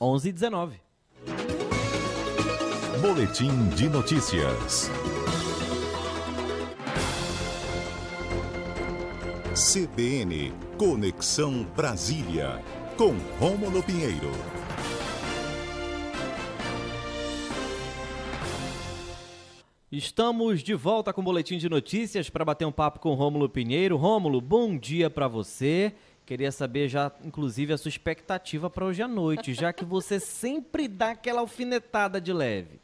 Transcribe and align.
11 0.00 0.28
e 0.28 0.32
19. 0.32 0.80
Boletim 3.00 3.68
de 3.70 3.88
notícias. 3.88 4.90
CBN 9.54 10.52
Conexão 10.76 11.64
Brasília 11.76 12.62
com 12.96 13.14
Rômulo 13.38 13.82
Pinheiro. 13.82 14.30
Estamos 19.96 20.60
de 20.60 20.74
volta 20.74 21.12
com 21.12 21.20
o 21.20 21.24
boletim 21.24 21.56
de 21.56 21.68
notícias 21.68 22.28
para 22.28 22.44
bater 22.44 22.64
um 22.64 22.72
papo 22.72 22.98
com 22.98 23.14
Rômulo 23.14 23.48
Pinheiro. 23.48 23.96
Rômulo, 23.96 24.40
bom 24.40 24.76
dia 24.76 25.08
para 25.08 25.28
você. 25.28 25.94
Queria 26.26 26.50
saber 26.50 26.88
já, 26.88 27.12
inclusive, 27.24 27.72
a 27.72 27.78
sua 27.78 27.90
expectativa 27.90 28.68
para 28.68 28.86
hoje 28.86 29.02
à 29.02 29.06
noite, 29.06 29.54
já 29.54 29.72
que 29.72 29.84
você 29.84 30.18
sempre 30.18 30.88
dá 30.88 31.10
aquela 31.10 31.42
alfinetada 31.42 32.20
de 32.20 32.32
leve. 32.32 32.80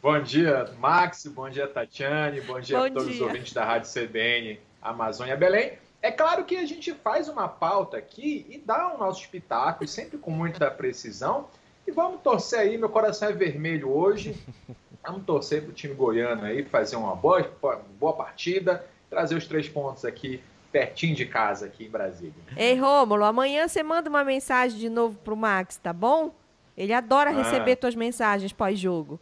Bom 0.00 0.22
dia, 0.22 0.72
Max. 0.78 1.26
Bom 1.26 1.50
dia, 1.50 1.66
Tatiane. 1.66 2.40
Bom 2.42 2.60
dia 2.60 2.78
bom 2.78 2.84
a 2.84 2.90
todos 2.90 3.08
dia. 3.08 3.14
os 3.14 3.20
ouvintes 3.20 3.52
da 3.52 3.64
Rádio 3.64 3.90
CBN 3.92 4.60
Amazônia 4.80 5.36
Belém. 5.36 5.72
É 6.00 6.12
claro 6.12 6.44
que 6.44 6.56
a 6.56 6.64
gente 6.64 6.94
faz 6.94 7.28
uma 7.28 7.48
pauta 7.48 7.96
aqui 7.96 8.46
e 8.48 8.56
dá 8.56 8.94
o 8.94 8.98
nosso 8.98 9.22
espetáculo, 9.22 9.88
sempre 9.88 10.16
com 10.16 10.30
muita 10.30 10.70
precisão. 10.70 11.48
E 11.84 11.90
vamos 11.90 12.20
torcer 12.20 12.60
aí, 12.60 12.78
meu 12.78 12.88
coração 12.88 13.30
é 13.30 13.32
vermelho 13.32 13.90
hoje. 13.90 14.36
Vamos 15.04 15.24
torcer 15.24 15.62
para 15.62 15.70
o 15.70 15.74
time 15.74 15.94
goiano 15.94 16.44
aí, 16.44 16.64
fazer 16.64 16.96
uma 16.96 17.14
boa, 17.14 17.50
boa 17.98 18.12
partida, 18.14 18.84
trazer 19.10 19.34
os 19.34 19.46
três 19.46 19.68
pontos 19.68 20.04
aqui 20.04 20.42
pertinho 20.72 21.14
de 21.14 21.24
casa 21.24 21.66
aqui 21.66 21.84
em 21.84 21.90
Brasília. 21.90 22.34
Ei, 22.56 22.74
Rômulo, 22.74 23.24
amanhã 23.24 23.68
você 23.68 23.82
manda 23.82 24.10
uma 24.10 24.24
mensagem 24.24 24.76
de 24.76 24.88
novo 24.88 25.16
pro 25.18 25.36
Max, 25.36 25.76
tá 25.76 25.92
bom? 25.92 26.34
Ele 26.76 26.92
adora 26.92 27.30
ah. 27.30 27.32
receber 27.32 27.76
tuas 27.76 27.94
mensagens 27.94 28.52
pós-jogo. 28.52 29.20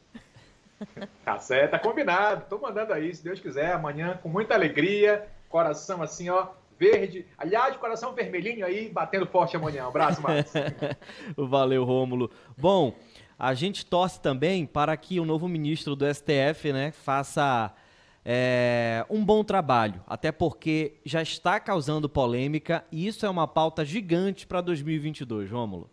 Tá 1.25 1.39
certo, 1.39 1.73
tá 1.73 1.79
combinado. 1.79 2.47
Tô 2.48 2.59
mandando 2.59 2.92
aí, 2.92 3.14
se 3.14 3.23
Deus 3.23 3.39
quiser, 3.39 3.73
amanhã 3.73 4.19
com 4.20 4.29
muita 4.29 4.55
alegria, 4.55 5.29
coração 5.48 6.03
assim, 6.03 6.29
ó, 6.29 6.48
verde. 6.79 7.25
Aliás, 7.39 7.77
coração 7.77 8.12
vermelhinho 8.12 8.67
aí, 8.67 8.89
batendo 8.89 9.27
forte 9.27 9.57
amanhã. 9.57 9.85
Um 9.85 9.89
abraço, 9.89 10.20
Max. 10.20 10.53
Valeu, 11.37 11.85
Rômulo. 11.85 12.31
Bom, 12.57 12.95
a 13.43 13.55
gente 13.55 13.85
torce 13.85 14.21
também 14.21 14.65
para 14.65 14.97
que 14.97 15.19
o 15.19 15.25
novo 15.25 15.48
ministro 15.48 15.97
do 15.97 16.07
STF, 16.07 16.73
né, 16.73 16.93
faça 16.93 17.75
é, 18.25 19.05
um 19.11 19.25
bom 19.25 19.43
trabalho, 19.43 20.01
até 20.07 20.31
porque 20.31 20.95
já 21.05 21.21
está 21.21 21.59
causando 21.59 22.09
polêmica 22.09 22.85
e 22.93 23.05
isso 23.05 23.27
é 23.27 23.29
uma 23.29 23.48
pauta 23.48 23.85
gigante 23.85 24.47
para 24.47 24.61
2022, 24.61 25.51
Rômulo. 25.51 25.91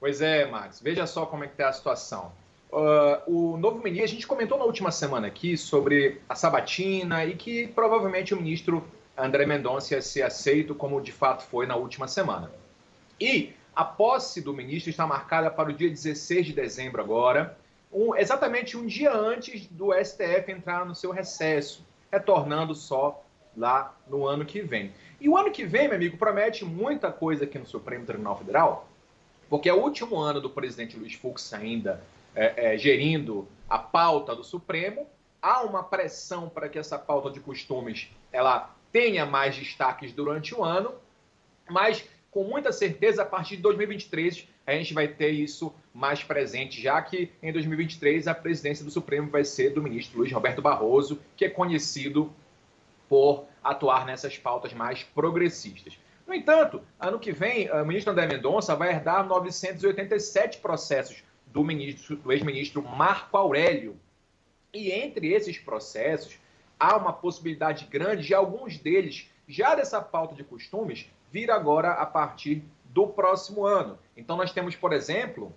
Pois 0.00 0.20
é, 0.20 0.44
Max. 0.44 0.80
Veja 0.80 1.06
só 1.06 1.24
como 1.24 1.44
é 1.44 1.46
que 1.46 1.52
está 1.52 1.68
a 1.68 1.72
situação. 1.72 2.32
Uh, 2.72 3.52
o 3.52 3.56
novo 3.56 3.80
ministro, 3.80 4.04
a 4.04 4.08
gente 4.08 4.26
comentou 4.26 4.58
na 4.58 4.64
última 4.64 4.90
semana 4.90 5.28
aqui 5.28 5.56
sobre 5.56 6.20
a 6.28 6.34
sabatina 6.34 7.24
e 7.24 7.36
que 7.36 7.68
provavelmente 7.68 8.34
o 8.34 8.36
ministro 8.36 8.84
André 9.16 9.46
Mendonça 9.46 9.94
ia 9.94 10.02
ser 10.02 10.22
aceito 10.22 10.74
como 10.74 11.00
de 11.00 11.12
fato 11.12 11.44
foi 11.44 11.64
na 11.64 11.76
última 11.76 12.08
semana. 12.08 12.50
E 13.20 13.54
a 13.74 13.84
posse 13.84 14.40
do 14.40 14.52
ministro 14.52 14.90
está 14.90 15.06
marcada 15.06 15.50
para 15.50 15.70
o 15.70 15.72
dia 15.72 15.88
16 15.88 16.46
de 16.46 16.52
dezembro 16.52 17.00
agora, 17.00 17.58
um, 17.92 18.14
exatamente 18.14 18.76
um 18.76 18.86
dia 18.86 19.12
antes 19.12 19.66
do 19.66 19.92
STF 19.92 20.50
entrar 20.50 20.84
no 20.84 20.94
seu 20.94 21.12
recesso, 21.12 21.84
retornando 22.10 22.74
só 22.74 23.24
lá 23.56 23.94
no 24.08 24.26
ano 24.26 24.44
que 24.44 24.60
vem. 24.60 24.92
E 25.20 25.28
o 25.28 25.36
ano 25.36 25.50
que 25.50 25.64
vem, 25.64 25.86
meu 25.86 25.96
amigo, 25.96 26.16
promete 26.16 26.64
muita 26.64 27.10
coisa 27.10 27.44
aqui 27.44 27.58
no 27.58 27.66
Supremo 27.66 28.04
Tribunal 28.04 28.36
Federal, 28.36 28.88
porque 29.48 29.68
é 29.68 29.74
o 29.74 29.80
último 29.80 30.18
ano 30.18 30.40
do 30.40 30.50
presidente 30.50 30.96
Luiz 30.96 31.14
Fux 31.14 31.52
ainda 31.52 32.02
é, 32.34 32.74
é, 32.74 32.78
gerindo 32.78 33.46
a 33.68 33.78
pauta 33.78 34.34
do 34.34 34.42
Supremo. 34.42 35.06
Há 35.40 35.62
uma 35.62 35.82
pressão 35.82 36.48
para 36.48 36.68
que 36.68 36.78
essa 36.78 36.98
pauta 36.98 37.30
de 37.30 37.38
costumes 37.38 38.10
ela 38.32 38.74
tenha 38.90 39.24
mais 39.24 39.56
destaques 39.56 40.12
durante 40.12 40.54
o 40.54 40.64
ano, 40.64 40.94
mas 41.68 42.04
com 42.34 42.42
muita 42.42 42.72
certeza 42.72 43.22
a 43.22 43.24
partir 43.24 43.54
de 43.54 43.62
2023 43.62 44.48
a 44.66 44.72
gente 44.72 44.92
vai 44.92 45.06
ter 45.06 45.30
isso 45.30 45.72
mais 45.94 46.24
presente, 46.24 46.82
já 46.82 47.00
que 47.00 47.30
em 47.40 47.52
2023 47.52 48.26
a 48.26 48.34
presidência 48.34 48.84
do 48.84 48.90
Supremo 48.90 49.30
vai 49.30 49.44
ser 49.44 49.70
do 49.70 49.80
ministro 49.80 50.18
Luiz 50.18 50.32
Roberto 50.32 50.60
Barroso, 50.60 51.20
que 51.36 51.44
é 51.44 51.48
conhecido 51.48 52.32
por 53.08 53.46
atuar 53.62 54.04
nessas 54.04 54.36
pautas 54.36 54.74
mais 54.74 55.04
progressistas. 55.04 55.96
No 56.26 56.34
entanto, 56.34 56.82
ano 56.98 57.20
que 57.20 57.30
vem, 57.30 57.70
o 57.70 57.84
ministro 57.86 58.10
André 58.10 58.26
Mendonça 58.26 58.74
vai 58.74 58.90
herdar 58.90 59.24
987 59.24 60.58
processos 60.58 61.22
do, 61.46 61.62
do 61.62 62.32
ex-ministro 62.32 62.82
Marco 62.82 63.36
Aurélio. 63.36 63.96
E 64.72 64.90
entre 64.90 65.32
esses 65.32 65.56
processos, 65.58 66.36
há 66.80 66.96
uma 66.96 67.12
possibilidade 67.12 67.86
grande 67.88 68.26
de 68.26 68.34
alguns 68.34 68.76
deles, 68.76 69.30
já 69.46 69.76
dessa 69.76 70.00
pauta 70.00 70.34
de 70.34 70.42
costumes, 70.42 71.06
vir 71.34 71.50
agora 71.50 71.90
a 71.94 72.06
partir 72.06 72.62
do 72.84 73.08
próximo 73.08 73.66
ano. 73.66 73.98
Então 74.16 74.36
nós 74.36 74.52
temos, 74.52 74.76
por 74.76 74.92
exemplo, 74.92 75.52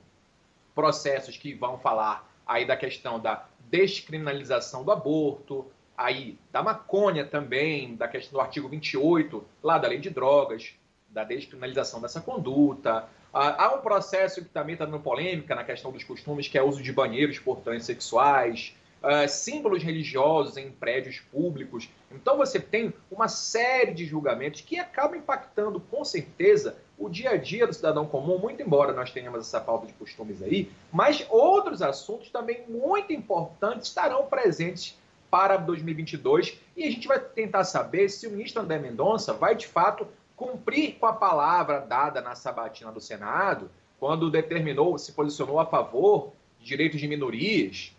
processos 0.74 1.38
que 1.38 1.54
vão 1.54 1.78
falar 1.78 2.28
aí 2.48 2.66
da 2.66 2.76
questão 2.76 3.20
da 3.20 3.46
descriminalização 3.70 4.84
do 4.84 4.92
aborto, 4.92 5.68
aí 5.96 6.36
da 6.52 6.64
maconha 6.64 7.24
também, 7.24 7.96
da 7.96 8.08
questão 8.08 8.40
do 8.40 8.42
artigo 8.42 8.68
28, 8.68 9.46
lá 9.62 9.78
da 9.78 9.88
lei 9.88 10.00
de 10.00 10.10
drogas, 10.10 10.74
da 11.10 11.24
descriminalização 11.24 12.02
dessa 12.02 12.22
conduta. 12.22 13.08
Ah, 13.32 13.66
há 13.66 13.76
um 13.76 13.82
processo 13.82 14.44
que 14.44 14.50
também 14.50 14.74
está 14.74 14.86
dando 14.86 15.00
polêmica 15.00 15.54
na 15.54 15.64
questão 15.64 15.92
dos 15.92 16.04
costumes, 16.04 16.48
que 16.48 16.58
é 16.58 16.64
o 16.64 16.68
uso 16.68 16.82
de 16.82 16.92
banheiros 16.92 17.38
por 17.38 17.60
transexuais, 17.60 18.76
uh, 19.04 19.28
símbolos 19.28 19.84
religiosos 19.84 20.58
em 20.58 20.72
prédios 20.72 21.20
públicos. 21.20 21.90
Então 22.12 22.38
você 22.38 22.60
tem 22.60 22.94
uma 23.12 23.28
série 23.28 23.94
de 23.94 24.06
julgamentos 24.06 24.62
que 24.62 24.80
acabam 24.80 25.18
impactando 25.18 25.80
com 25.80 26.04
certeza 26.04 26.78
o 26.98 27.10
dia 27.10 27.32
a 27.32 27.38
dia 27.38 27.68
do 27.68 27.74
cidadão 27.74 28.06
comum, 28.06 28.40
muito 28.40 28.62
embora 28.62 28.92
nós 28.92 29.12
tenhamos 29.12 29.42
essa 29.42 29.62
pauta 29.62 29.86
de 29.86 29.94
costumes 29.94 30.42
aí, 30.42 30.70
mas 30.92 31.26
outros 31.30 31.82
assuntos 31.82 32.30
também 32.30 32.64
muito 32.68 33.14
importantes 33.14 33.88
estarão 33.88 34.26
presentes 34.26 34.98
para 35.30 35.58
2022 35.58 36.60
e 36.76 36.86
a 36.86 36.92
gente 36.92 37.08
vai 37.08 37.20
tentar 37.20 37.64
saber 37.66 38.10
se 38.10 38.26
o 38.26 38.32
ministro 38.32 38.62
André 38.62 38.80
Mendonça 38.80 39.34
vai 39.34 39.56
de 39.56 39.68
fato 39.68 40.08
cumprir 40.36 40.96
com 41.00 41.06
a 41.06 41.14
palavra 41.14 41.80
dada 41.80 42.22
na 42.22 42.36
sabatina 42.36 42.92
do 42.92 43.02
Senado, 43.02 43.70
quando 44.00 44.30
determinou, 44.30 44.98
se 44.98 45.12
posicionou 45.12 45.60
a 45.60 45.66
favor 45.66 46.32
de 46.60 46.68
direitos 46.68 47.00
de 47.00 47.08
minorias, 47.08 47.96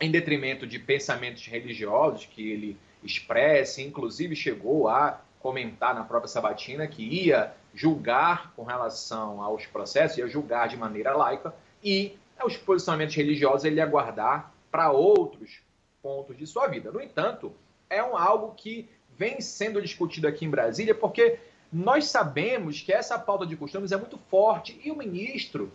em 0.00 0.10
detrimento 0.10 0.66
de 0.66 0.78
pensamentos 0.78 1.46
religiosos 1.46 2.26
que 2.26 2.50
ele 2.50 2.78
expressa, 3.02 3.82
inclusive 3.82 4.34
chegou 4.34 4.88
a 4.88 5.20
comentar 5.40 5.94
na 5.94 6.04
própria 6.04 6.28
Sabatina 6.28 6.86
que 6.86 7.02
ia 7.02 7.52
julgar 7.74 8.52
com 8.54 8.64
relação 8.64 9.42
aos 9.42 9.66
processos, 9.66 10.18
ia 10.18 10.28
julgar 10.28 10.68
de 10.68 10.76
maneira 10.76 11.16
laica, 11.16 11.54
e 11.82 12.16
os 12.44 12.56
posicionamentos 12.56 13.14
religiosos 13.14 13.64
ele 13.64 13.76
ia 13.76 13.86
guardar 13.86 14.52
para 14.70 14.90
outros 14.90 15.60
pontos 16.02 16.36
de 16.36 16.46
sua 16.46 16.66
vida. 16.66 16.90
No 16.90 17.00
entanto, 17.00 17.52
é 17.88 18.02
um, 18.02 18.16
algo 18.16 18.54
que 18.54 18.88
vem 19.16 19.40
sendo 19.40 19.80
discutido 19.82 20.28
aqui 20.28 20.44
em 20.44 20.50
Brasília, 20.50 20.94
porque 20.94 21.38
nós 21.72 22.06
sabemos 22.06 22.80
que 22.80 22.92
essa 22.92 23.18
pauta 23.18 23.46
de 23.46 23.56
costumes 23.56 23.92
é 23.92 23.96
muito 23.96 24.18
forte 24.30 24.80
e 24.84 24.90
o 24.90 24.96
ministro 24.96 25.72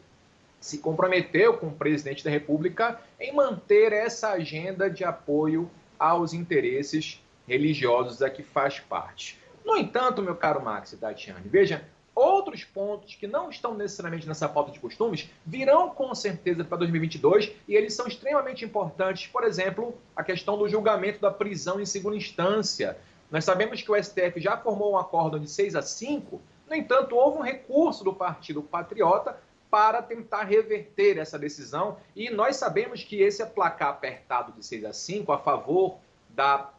se 0.64 0.78
comprometeu 0.78 1.58
com 1.58 1.68
o 1.68 1.74
presidente 1.74 2.24
da 2.24 2.30
República 2.30 2.98
em 3.20 3.34
manter 3.34 3.92
essa 3.92 4.30
agenda 4.30 4.90
de 4.90 5.04
apoio 5.04 5.70
aos 6.00 6.32
interesses 6.32 7.22
religiosos 7.46 8.22
a 8.22 8.30
que 8.30 8.44
faz 8.44 8.80
parte. 8.80 9.38
No 9.66 9.76
entanto, 9.76 10.22
meu 10.22 10.38
caro 10.38 10.64
Max 10.64 10.94
e 10.94 10.98
Tatiane, 10.98 11.50
veja, 11.50 11.84
outros 12.16 12.64
pontos 12.64 13.14
que 13.16 13.28
não 13.28 13.50
estão 13.50 13.74
necessariamente 13.74 14.26
nessa 14.26 14.48
pauta 14.48 14.72
de 14.72 14.80
costumes 14.80 15.30
virão 15.46 15.90
com 15.90 16.16
certeza 16.16 16.64
para 16.64 16.78
2022 16.78 17.52
e 17.68 17.76
eles 17.76 17.94
são 17.94 18.08
extremamente 18.08 18.64
importantes. 18.64 19.28
Por 19.28 19.44
exemplo, 19.44 19.94
a 20.16 20.24
questão 20.24 20.58
do 20.58 20.70
julgamento 20.70 21.20
da 21.20 21.30
prisão 21.30 21.78
em 21.82 21.86
segunda 21.86 22.16
instância. 22.16 22.98
Nós 23.30 23.44
sabemos 23.44 23.82
que 23.82 23.92
o 23.92 24.02
STF 24.02 24.40
já 24.40 24.56
formou 24.56 24.94
um 24.94 24.98
acordo 24.98 25.38
de 25.38 25.50
6 25.50 25.76
a 25.76 25.82
5, 25.82 26.42
no 26.70 26.76
entanto, 26.76 27.18
houve 27.18 27.40
um 27.40 27.42
recurso 27.42 28.04
do 28.04 28.14
Partido 28.14 28.62
Patriota 28.62 29.38
para 29.74 30.04
tentar 30.04 30.44
reverter 30.44 31.18
essa 31.18 31.40
decisão. 31.40 31.98
E 32.16 32.30
nós 32.30 32.58
sabemos 32.58 33.04
que 33.04 33.20
esse 33.24 33.44
placar 33.44 33.90
apertado 33.90 34.52
de 34.52 34.64
6 34.64 34.86
a 34.86 34.94
5 34.94 35.32
a 35.32 35.40
favor 35.40 35.98
da, 36.30 36.70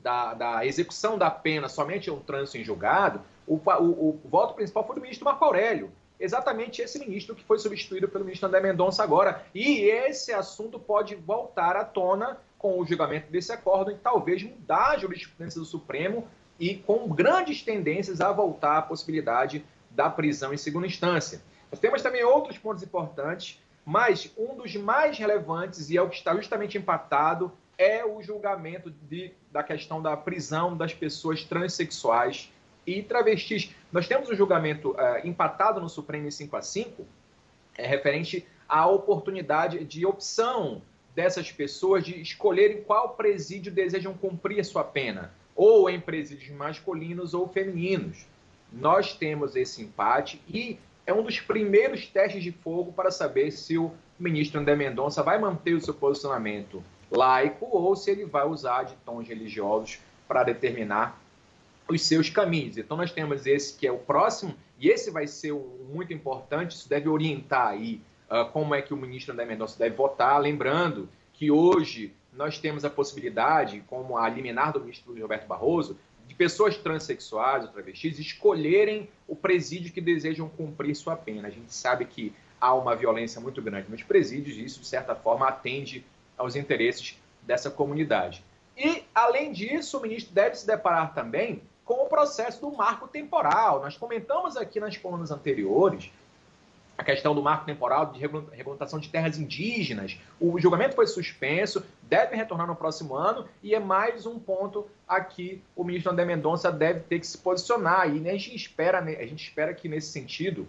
da, 0.00 0.34
da 0.34 0.66
execução 0.66 1.16
da 1.16 1.30
pena 1.30 1.66
somente 1.66 2.10
um 2.10 2.20
trânsito 2.20 2.58
em 2.58 2.62
julgado, 2.62 3.22
o, 3.46 3.54
o, 3.54 4.10
o, 4.10 4.20
voto 4.28 4.52
principal 4.52 4.86
foi 4.86 4.96
do 4.96 5.00
ministro 5.00 5.24
Marco 5.24 5.42
Aurélio. 5.46 5.90
Exatamente 6.20 6.82
esse 6.82 6.98
ministro 6.98 7.34
que 7.34 7.42
foi 7.42 7.58
substituído 7.58 8.06
pelo 8.06 8.26
ministro 8.26 8.48
André 8.48 8.60
Mendonça 8.60 9.02
agora. 9.02 9.42
E 9.54 9.84
esse 9.84 10.30
assunto 10.30 10.78
pode 10.78 11.14
voltar 11.14 11.74
à 11.74 11.86
tona 11.86 12.36
com 12.58 12.78
o 12.78 12.84
julgamento 12.84 13.32
desse 13.32 13.50
acordo 13.50 13.90
e 13.90 13.94
talvez 13.94 14.42
mudar 14.42 14.90
a 14.90 14.98
jurisprudência 14.98 15.58
do 15.58 15.64
Supremo 15.64 16.28
e 16.60 16.74
com 16.74 17.08
grandes 17.08 17.62
tendências 17.62 18.20
a 18.20 18.30
voltar 18.30 18.76
à 18.76 18.82
possibilidade 18.82 19.64
da 19.90 20.10
prisão 20.10 20.52
em 20.52 20.58
segunda 20.58 20.86
instância. 20.86 21.40
Nós 21.70 21.80
temos 21.80 22.02
também 22.02 22.24
outros 22.24 22.58
pontos 22.58 22.82
importantes, 22.82 23.60
mas 23.84 24.32
um 24.36 24.56
dos 24.56 24.74
mais 24.76 25.18
relevantes, 25.18 25.90
e 25.90 25.96
é 25.96 26.02
o 26.02 26.08
que 26.08 26.16
está 26.16 26.34
justamente 26.34 26.76
empatado, 26.76 27.52
é 27.78 28.04
o 28.04 28.22
julgamento 28.22 28.90
de, 28.90 29.32
da 29.52 29.62
questão 29.62 30.00
da 30.00 30.16
prisão 30.16 30.76
das 30.76 30.94
pessoas 30.94 31.44
transexuais 31.44 32.50
e 32.86 33.02
travestis. 33.02 33.74
Nós 33.92 34.08
temos 34.08 34.30
um 34.30 34.34
julgamento 34.34 34.92
uh, 34.92 35.26
empatado 35.26 35.80
no 35.80 35.88
Supremo 35.88 36.26
em 36.26 36.30
5 36.30 36.56
a 36.56 36.62
5, 36.62 37.06
é, 37.76 37.86
referente 37.86 38.46
à 38.68 38.86
oportunidade 38.86 39.84
de 39.84 40.06
opção 40.06 40.80
dessas 41.14 41.50
pessoas 41.50 42.04
de 42.04 42.20
escolherem 42.20 42.82
qual 42.82 43.10
presídio 43.10 43.72
desejam 43.72 44.14
cumprir 44.14 44.60
a 44.60 44.64
sua 44.64 44.84
pena, 44.84 45.32
ou 45.54 45.88
em 45.88 46.00
presídios 46.00 46.50
masculinos 46.56 47.34
ou 47.34 47.48
femininos. 47.48 48.26
Nós 48.72 49.14
temos 49.14 49.56
esse 49.56 49.82
empate 49.82 50.42
e 50.48 50.78
é 51.06 51.14
um 51.14 51.22
dos 51.22 51.40
primeiros 51.40 52.06
testes 52.08 52.42
de 52.42 52.50
fogo 52.50 52.92
para 52.92 53.10
saber 53.10 53.52
se 53.52 53.78
o 53.78 53.92
ministro 54.18 54.60
André 54.60 54.74
Mendonça 54.74 55.22
vai 55.22 55.38
manter 55.38 55.74
o 55.74 55.80
seu 55.80 55.94
posicionamento 55.94 56.82
laico 57.10 57.66
ou 57.70 57.94
se 57.94 58.10
ele 58.10 58.24
vai 58.24 58.46
usar 58.46 58.82
de 58.82 58.94
tons 59.04 59.28
religiosos 59.28 60.00
para 60.26 60.42
determinar 60.42 61.20
os 61.88 62.02
seus 62.02 62.28
caminhos. 62.28 62.76
Então 62.76 62.96
nós 62.96 63.12
temos 63.12 63.46
esse 63.46 63.76
que 63.78 63.86
é 63.86 63.92
o 63.92 63.98
próximo, 63.98 64.54
e 64.78 64.88
esse 64.88 65.10
vai 65.10 65.26
ser 65.26 65.52
muito 65.52 66.12
importante, 66.12 66.74
isso 66.74 66.88
deve 66.88 67.08
orientar 67.08 67.68
aí 67.68 68.00
uh, 68.28 68.50
como 68.50 68.74
é 68.74 68.82
que 68.82 68.92
o 68.92 68.96
ministro 68.96 69.32
André 69.32 69.46
Mendonça 69.46 69.78
deve 69.78 69.94
votar, 69.94 70.40
lembrando 70.40 71.08
que 71.32 71.50
hoje 71.50 72.12
nós 72.32 72.58
temos 72.58 72.84
a 72.84 72.90
possibilidade, 72.90 73.82
como 73.86 74.18
a 74.18 74.28
liminar 74.28 74.72
do 74.72 74.80
ministro 74.80 75.18
Roberto 75.18 75.46
Barroso, 75.46 75.96
de 76.26 76.34
pessoas 76.34 76.76
transexuais 76.76 77.64
ou 77.64 77.70
travestis 77.70 78.18
escolherem 78.18 79.08
o 79.26 79.36
presídio 79.36 79.92
que 79.92 80.00
desejam 80.00 80.48
cumprir 80.48 80.94
sua 80.94 81.16
pena. 81.16 81.48
A 81.48 81.50
gente 81.50 81.72
sabe 81.72 82.04
que 82.04 82.32
há 82.60 82.74
uma 82.74 82.94
violência 82.94 83.40
muito 83.40 83.62
grande 83.62 83.90
nos 83.90 84.02
presídios 84.02 84.56
e 84.56 84.64
isso, 84.64 84.80
de 84.80 84.86
certa 84.86 85.14
forma, 85.14 85.46
atende 85.46 86.04
aos 86.36 86.56
interesses 86.56 87.16
dessa 87.42 87.70
comunidade. 87.70 88.44
E, 88.76 89.04
além 89.14 89.52
disso, 89.52 89.98
o 89.98 90.02
ministro 90.02 90.34
deve 90.34 90.56
se 90.56 90.66
deparar 90.66 91.14
também 91.14 91.62
com 91.84 92.04
o 92.04 92.08
processo 92.08 92.60
do 92.60 92.76
marco 92.76 93.06
temporal. 93.06 93.80
Nós 93.80 93.96
comentamos 93.96 94.56
aqui 94.56 94.80
nas 94.80 94.96
colunas 94.96 95.30
anteriores 95.30 96.10
a 96.98 97.04
questão 97.04 97.34
do 97.34 97.42
marco 97.42 97.66
temporal 97.66 98.06
de 98.06 98.18
regulamentação 98.18 98.98
de 98.98 99.08
terras 99.08 99.38
indígenas. 99.38 100.18
O 100.40 100.58
julgamento 100.58 100.94
foi 100.94 101.06
suspenso, 101.06 101.84
deve 102.02 102.34
retornar 102.34 102.66
no 102.66 102.74
próximo 102.74 103.14
ano 103.14 103.46
e 103.62 103.74
é 103.74 103.80
mais 103.80 104.24
um 104.24 104.38
ponto 104.38 104.86
aqui 105.06 105.62
o 105.74 105.84
ministro 105.84 106.12
André 106.12 106.24
Mendonça 106.24 106.72
deve 106.72 107.00
ter 107.00 107.20
que 107.20 107.26
se 107.26 107.36
posicionar. 107.36 108.08
E 108.08 108.28
a 108.28 108.32
gente 108.32 108.54
espera, 108.54 108.98
a 108.98 109.26
gente 109.26 109.44
espera 109.44 109.74
que 109.74 109.88
nesse 109.88 110.08
sentido 110.08 110.66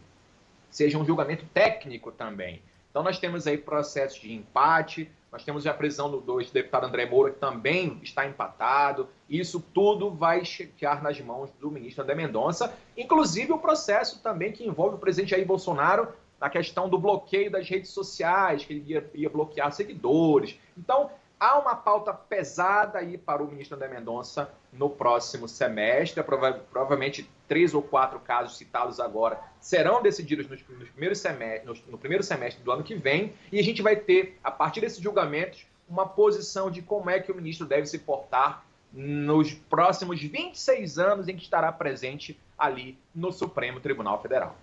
seja 0.69 0.97
um 0.97 1.05
julgamento 1.05 1.45
técnico 1.53 2.11
também. 2.11 2.61
Então 2.89 3.03
nós 3.03 3.19
temos 3.19 3.47
aí 3.47 3.57
processos 3.57 4.19
de 4.19 4.33
empate, 4.33 5.09
nós 5.37 5.45
temos 5.45 5.67
a 5.67 5.73
prisão 5.73 6.09
do, 6.09 6.19
do 6.19 6.39
deputado 6.51 6.87
André 6.87 7.05
Moura, 7.05 7.31
que 7.31 7.37
também 7.37 7.99
está 8.01 8.25
empatado. 8.25 9.07
Isso 9.29 9.63
tudo 9.71 10.09
vai 10.09 10.43
chegar 10.43 11.03
nas 11.03 11.21
mãos 11.21 11.51
do 11.59 11.69
ministro 11.69 12.03
André 12.03 12.15
Mendonça, 12.15 12.73
inclusive 12.97 13.53
o 13.53 13.59
processo 13.59 14.19
também 14.23 14.51
que 14.51 14.65
envolve 14.65 14.95
o 14.95 14.97
presidente 14.97 15.29
Jair 15.29 15.45
Bolsonaro 15.45 16.07
na 16.41 16.49
questão 16.49 16.89
do 16.89 16.97
bloqueio 16.97 17.51
das 17.51 17.69
redes 17.69 17.91
sociais, 17.91 18.65
que 18.65 18.73
ele 18.73 18.83
ia, 18.87 19.11
ia 19.13 19.29
bloquear 19.29 19.71
seguidores. 19.71 20.59
Então, 20.75 21.11
há 21.39 21.57
uma 21.59 21.75
pauta 21.75 22.13
pesada 22.13 22.99
aí 22.99 23.17
para 23.17 23.43
o 23.43 23.47
ministro 23.47 23.75
André 23.75 23.87
Mendonça 23.87 24.51
no 24.71 24.89
próximo 24.89 25.47
semestre. 25.47 26.21
Prova 26.23 26.53
provavelmente 26.71 27.29
três 27.47 27.73
ou 27.73 27.81
quatro 27.81 28.19
casos 28.19 28.57
citados 28.57 28.99
agora 28.99 29.39
serão 29.59 30.01
decididos 30.01 30.47
nos, 30.47 30.61
nos 30.67 30.89
primeiros 30.89 31.19
semestre, 31.19 31.73
no, 31.87 31.97
primeiro 31.97 32.23
semestre 32.23 32.63
do 32.63 32.71
ano 32.71 32.83
que 32.83 32.95
vem. 32.95 33.33
E 33.51 33.59
a 33.59 33.63
gente 33.63 33.81
vai 33.81 33.95
ter, 33.95 34.37
a 34.43 34.51
partir 34.51 34.81
desses 34.81 34.99
julgamentos, 34.99 35.65
uma 35.87 36.07
posição 36.07 36.69
de 36.69 36.81
como 36.81 37.09
é 37.09 37.19
que 37.19 37.31
o 37.31 37.35
ministro 37.35 37.65
deve 37.65 37.85
se 37.85 37.99
portar 37.99 38.65
nos 38.91 39.53
próximos 39.53 40.21
26 40.21 40.97
anos 40.97 41.27
em 41.27 41.35
que 41.35 41.43
estará 41.43 41.71
presente 41.71 42.37
ali 42.57 42.97
no 43.13 43.31
Supremo 43.31 43.79
Tribunal 43.79 44.21
Federal. 44.21 44.55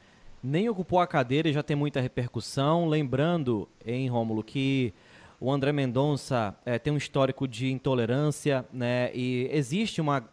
Nem 0.42 0.68
ocupou 0.68 1.00
a 1.00 1.06
cadeira 1.06 1.48
e 1.48 1.52
já 1.52 1.62
tem 1.62 1.74
muita 1.74 2.00
repercussão. 2.00 2.86
Lembrando, 2.86 3.66
em 3.84 4.08
Rômulo, 4.08 4.42
que 4.42 4.92
o 5.44 5.52
André 5.52 5.72
Mendonça 5.72 6.56
é, 6.64 6.78
tem 6.78 6.90
um 6.90 6.96
histórico 6.96 7.46
de 7.46 7.70
intolerância, 7.70 8.64
né? 8.72 9.10
E 9.14 9.46
existe 9.52 10.00
uma 10.00 10.26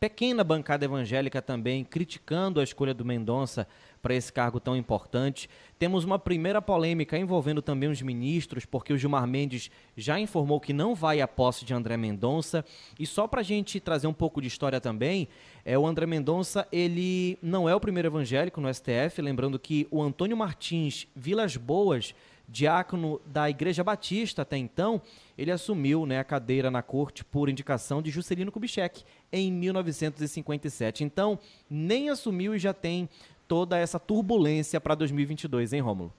pequena 0.00 0.42
bancada 0.42 0.86
evangélica 0.86 1.42
também 1.42 1.84
criticando 1.84 2.60
a 2.60 2.64
escolha 2.64 2.94
do 2.94 3.04
Mendonça 3.04 3.68
para 4.00 4.14
esse 4.14 4.32
cargo 4.32 4.58
tão 4.58 4.74
importante. 4.74 5.50
Temos 5.78 6.02
uma 6.04 6.18
primeira 6.18 6.62
polêmica 6.62 7.18
envolvendo 7.18 7.60
também 7.60 7.90
os 7.90 8.00
ministros, 8.00 8.64
porque 8.64 8.94
o 8.94 8.96
Gilmar 8.96 9.26
Mendes 9.26 9.70
já 9.94 10.18
informou 10.18 10.58
que 10.58 10.72
não 10.72 10.94
vai 10.94 11.20
à 11.20 11.28
posse 11.28 11.66
de 11.66 11.74
André 11.74 11.98
Mendonça. 11.98 12.64
E 12.98 13.04
só 13.06 13.26
para 13.26 13.40
a 13.40 13.44
gente 13.44 13.78
trazer 13.80 14.06
um 14.06 14.14
pouco 14.14 14.40
de 14.40 14.48
história 14.48 14.80
também, 14.80 15.28
é 15.62 15.78
o 15.78 15.86
André 15.86 16.06
Mendonça, 16.06 16.66
ele 16.72 17.38
não 17.42 17.68
é 17.68 17.74
o 17.74 17.80
primeiro 17.80 18.08
evangélico 18.08 18.62
no 18.62 18.72
STF, 18.72 19.20
lembrando 19.20 19.58
que 19.58 19.86
o 19.90 20.02
Antônio 20.02 20.38
Martins 20.38 21.06
Vilas 21.14 21.54
Boas 21.58 22.14
diácono 22.48 23.20
da 23.26 23.48
Igreja 23.48 23.82
Batista 23.82 24.42
até 24.42 24.56
então, 24.56 25.00
ele 25.36 25.50
assumiu 25.50 26.06
né, 26.06 26.18
a 26.18 26.24
cadeira 26.24 26.70
na 26.70 26.82
corte 26.82 27.24
por 27.24 27.48
indicação 27.48 28.02
de 28.02 28.10
Juscelino 28.10 28.52
Kubitschek 28.52 29.04
em 29.32 29.52
1957. 29.52 31.04
Então, 31.04 31.38
nem 31.68 32.10
assumiu 32.10 32.54
e 32.54 32.58
já 32.58 32.72
tem 32.72 33.08
toda 33.48 33.78
essa 33.78 33.98
turbulência 33.98 34.80
para 34.80 34.94
2022, 34.94 35.72
hein, 35.72 35.80
Rômulo? 35.80 36.12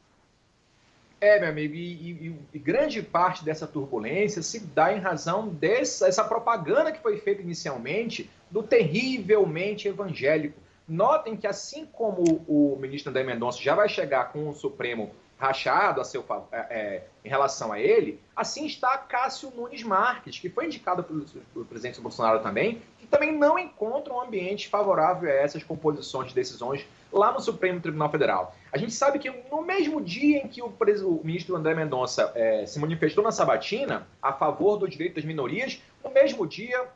É, 1.21 1.39
meu 1.39 1.49
amigo, 1.49 1.73
e, 1.73 2.11
e, 2.11 2.35
e, 2.53 2.59
grande 2.59 3.01
parte 3.01 3.43
dessa 3.43 3.65
turbulência 3.65 4.43
se 4.43 4.59
dá 4.59 4.93
em 4.93 4.99
razão 4.99 5.47
dessa 5.47 6.07
essa 6.07 6.23
propaganda 6.23 6.91
que 6.91 7.01
foi 7.01 7.17
feita 7.17 7.41
inicialmente 7.41 8.29
do 8.51 8.61
terrivelmente 8.61 9.87
evangélico. 9.87 10.59
Notem 10.87 11.35
que 11.35 11.47
assim 11.47 11.85
como 11.85 12.43
o 12.47 12.77
ministro 12.79 13.09
André 13.09 13.23
Mendonça 13.23 13.59
já 13.59 13.73
vai 13.73 13.89
chegar 13.89 14.31
com 14.31 14.49
o 14.49 14.53
Supremo 14.53 15.11
rachado 15.37 15.99
a 15.99 16.03
seu, 16.03 16.25
é, 16.51 16.57
é, 16.57 17.03
em 17.23 17.29
relação 17.29 17.71
a 17.71 17.79
ele, 17.79 18.19
assim 18.35 18.65
está 18.65 18.97
Cássio 18.97 19.51
Nunes 19.51 19.83
Marques, 19.83 20.39
que 20.39 20.49
foi 20.49 20.65
indicado 20.65 21.03
pelo, 21.03 21.25
pelo, 21.53 21.65
presidente 21.65 21.99
Bolsonaro 21.99 22.39
também, 22.39 22.81
que 22.99 23.07
também 23.07 23.37
não 23.37 23.59
encontra 23.59 24.13
um 24.13 24.21
ambiente 24.21 24.69
favorável 24.69 25.29
a 25.29 25.33
essas 25.33 25.63
composições 25.63 26.29
de 26.29 26.35
decisões 26.35 26.85
lá 27.11 27.31
no 27.31 27.39
Supremo 27.41 27.81
Tribunal 27.81 28.09
Federal. 28.09 28.55
A 28.71 28.77
gente 28.77 28.93
sabe 28.93 29.19
que 29.19 29.29
no 29.51 29.61
mesmo 29.61 30.01
dia 30.01 30.39
em 30.39 30.47
que 30.47 30.61
o, 30.61 30.67
o 30.67 31.21
ministro 31.23 31.55
André 31.55 31.75
Mendonça 31.75 32.31
é, 32.33 32.65
se 32.65 32.79
manifestou 32.79 33.23
na 33.23 33.31
Sabatina 33.31 34.07
a 34.21 34.31
favor 34.31 34.77
do 34.77 34.87
direito 34.87 35.15
das 35.15 35.25
minorias, 35.25 35.81
no 36.03 36.11
mesmo 36.11 36.47
dia 36.47 36.87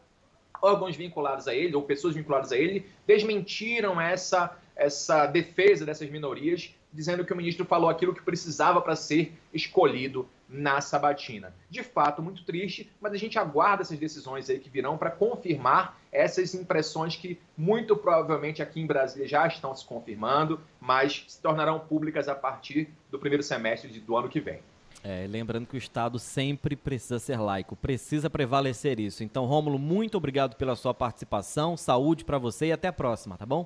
órgãos 0.62 0.96
vinculados 0.96 1.48
a 1.48 1.54
ele 1.54 1.76
ou 1.76 1.84
pessoas 1.84 2.16
vinculadas 2.16 2.52
a 2.52 2.58
ele 2.58 2.86
desmentiram 3.08 4.00
essa 4.00 4.58
essa 4.76 5.26
defesa 5.26 5.86
dessas 5.86 6.10
minorias 6.10 6.74
dizendo 6.92 7.24
que 7.24 7.34
o 7.34 7.36
ministro 7.36 7.66
falou 7.66 7.90
aquilo 7.90 8.14
que 8.14 8.22
precisava 8.22 8.82
para 8.82 8.96
ser 8.96 9.34
escolhido 9.54 10.28
na 10.48 10.82
sabatina. 10.82 11.54
De 11.70 11.84
fato, 11.84 12.22
muito 12.22 12.44
triste, 12.44 12.92
mas 13.00 13.14
a 13.14 13.18
gente 13.18 13.38
aguarda 13.38 13.84
essas 13.84 14.00
decisões 14.00 14.50
aí 14.50 14.60
que 14.60 14.70
virão 14.70 14.98
para 14.98 15.12
confirmar 15.12 16.00
essas 16.12 16.56
impressões 16.56 17.16
que 17.16 17.40
muito 17.56 17.96
provavelmente 17.96 18.62
aqui 18.62 18.82
em 18.82 18.88
Brasília 18.88 19.28
já 19.28 19.46
estão 19.46 19.76
se 19.76 19.86
confirmando, 19.86 20.60
mas 20.82 21.24
se 21.28 21.40
tornarão 21.40 21.80
públicas 21.80 22.28
a 22.28 22.34
partir 22.34 22.90
do 23.12 23.20
primeiro 23.20 23.44
semestre 23.44 24.00
do 24.00 24.18
ano 24.18 24.28
que 24.28 24.40
vem. 24.40 24.60
É, 25.04 25.26
lembrando 25.30 25.68
que 25.68 25.76
o 25.76 25.78
Estado 25.78 26.20
sempre 26.20 26.76
precisa 26.76 27.20
ser 27.20 27.38
laico, 27.38 27.76
precisa 27.76 28.30
prevalecer 28.30 29.00
isso. 29.00 29.24
Então, 29.24 29.46
Rômulo, 29.46 29.80
muito 29.80 30.18
obrigado 30.18 30.56
pela 30.56 30.76
sua 30.76 30.94
participação, 30.94 31.78
saúde 31.78 32.26
para 32.26 32.38
você 32.38 32.68
e 32.68 32.72
até 32.72 32.90
a 32.90 32.94
próxima, 32.94 33.38
tá 33.38 33.46
bom? 33.46 33.66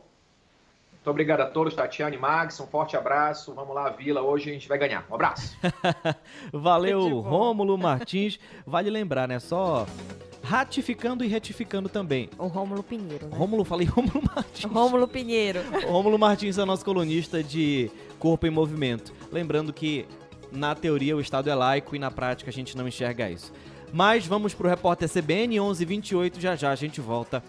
Muito 1.04 1.12
obrigado 1.12 1.42
a 1.42 1.46
todos, 1.46 1.76
Tatiane 1.76 2.16
Max, 2.16 2.58
um 2.62 2.66
forte 2.66 2.96
abraço. 2.96 3.54
Vamos 3.54 3.76
lá, 3.76 3.90
Vila, 3.90 4.22
hoje 4.22 4.50
a 4.50 4.54
gente 4.54 4.70
vai 4.70 4.78
ganhar. 4.78 5.06
Um 5.12 5.16
abraço. 5.16 5.54
Valeu, 6.54 7.20
Rômulo 7.20 7.78
Martins. 7.78 8.40
Vale 8.66 8.90
lembrar, 8.90 9.28
né? 9.28 9.38
Só 9.38 9.86
ratificando 10.42 11.22
e 11.26 11.28
retificando 11.28 11.90
também. 11.90 12.30
O 12.38 12.48
Rômulo 12.48 12.82
Pinheiro, 12.82 13.28
né? 13.28 13.36
Rômulo, 13.36 13.66
falei 13.66 13.86
Rômulo 13.86 14.22
Martins. 14.34 14.72
Rômulo 14.72 15.06
Pinheiro. 15.06 15.60
Rômulo 15.92 16.18
Martins 16.18 16.58
é 16.58 16.64
nosso 16.64 16.86
colunista 16.86 17.44
de 17.44 17.92
Corpo 18.18 18.48
em 18.48 18.50
Movimento. 18.50 19.12
Lembrando 19.30 19.74
que 19.74 20.08
na 20.54 20.74
teoria 20.74 21.18
o 21.18 21.20
Estado 21.20 21.50
é 21.50 21.54
laico 21.54 21.98
e 21.98 22.00
na 22.00 22.12
prática 22.12 22.50
a 22.50 22.54
gente 22.54 22.78
não 22.78 22.88
enxerga 22.88 23.30
isso. 23.30 23.52
Mas 23.92 24.26
vamos 24.26 24.54
pro 24.54 24.70
repórter 24.70 25.10
CBN 25.10 25.60
1128, 25.60 26.40
já 26.40 26.56
já 26.56 26.72
a 26.72 26.76
gente 26.76 27.02
volta 27.02 27.44